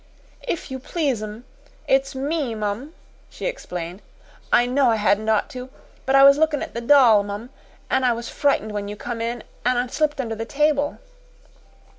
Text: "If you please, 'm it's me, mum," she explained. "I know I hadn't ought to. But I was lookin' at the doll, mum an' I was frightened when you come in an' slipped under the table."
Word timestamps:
"If 0.41 0.71
you 0.71 0.79
please, 0.79 1.21
'm 1.21 1.45
it's 1.87 2.15
me, 2.15 2.55
mum," 2.55 2.95
she 3.29 3.45
explained. 3.45 4.01
"I 4.51 4.65
know 4.65 4.89
I 4.89 4.95
hadn't 4.95 5.29
ought 5.29 5.47
to. 5.51 5.69
But 6.07 6.15
I 6.15 6.23
was 6.23 6.39
lookin' 6.39 6.63
at 6.63 6.73
the 6.73 6.81
doll, 6.81 7.21
mum 7.21 7.51
an' 7.87 8.03
I 8.03 8.11
was 8.11 8.27
frightened 8.27 8.71
when 8.71 8.87
you 8.87 8.95
come 8.95 9.21
in 9.21 9.43
an' 9.63 9.89
slipped 9.89 10.19
under 10.19 10.33
the 10.33 10.43
table." 10.43 10.97